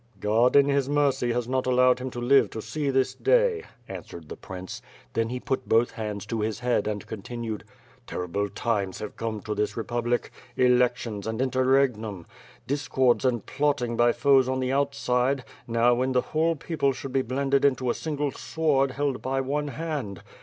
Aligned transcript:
"God 0.19 0.55
in 0.55 0.67
his 0.67 0.89
mercy 0.89 1.31
has 1.31 1.47
not 1.47 1.67
allowed 1.67 1.99
him 1.99 2.09
to 2.09 2.19
live 2.19 2.49
to 2.49 2.59
see 2.59 2.89
this 2.89 3.13
day," 3.13 3.65
answered 3.87 4.29
the 4.29 4.35
prince, 4.35 4.81
then 5.13 5.29
he 5.29 5.39
put 5.39 5.69
both 5.69 5.91
hands 5.91 6.25
to 6.25 6.41
his 6.41 6.61
head 6.61 6.87
and 6.87 7.05
continued: 7.05 7.63
"Terrible 8.07 8.49
times 8.49 8.97
have 8.97 9.15
come 9.15 9.41
to 9.41 9.53
this 9.53 9.77
re 9.77 9.83
public! 9.83 10.31
Elections 10.57 11.27
and 11.27 11.39
interregnum; 11.39 12.25
discords 12.65 13.25
and 13.25 13.45
plotting 13.45 13.95
by 13.95 14.11
foes 14.11 14.49
on 14.49 14.59
the 14.59 14.73
outside; 14.73 15.43
now 15.67 15.93
when 15.93 16.13
the 16.13 16.21
whole 16.33 16.55
people 16.55 16.93
should 16.93 17.13
be 17.13 17.21
blended 17.21 17.63
into 17.63 17.91
a 17.91 17.93
single 17.93 18.31
sword 18.31 18.93
held 18.97 19.21
by 19.21 19.39
one 19.39 19.67
hand. 19.67 20.23